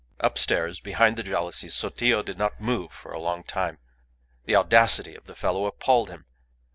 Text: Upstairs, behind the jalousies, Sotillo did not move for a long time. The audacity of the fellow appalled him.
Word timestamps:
Upstairs, 0.19 0.79
behind 0.79 1.15
the 1.15 1.21
jalousies, 1.21 1.75
Sotillo 1.75 2.23
did 2.23 2.35
not 2.35 2.59
move 2.59 2.91
for 2.91 3.11
a 3.11 3.19
long 3.19 3.43
time. 3.43 3.77
The 4.45 4.55
audacity 4.55 5.13
of 5.13 5.25
the 5.25 5.35
fellow 5.35 5.67
appalled 5.67 6.09
him. 6.09 6.25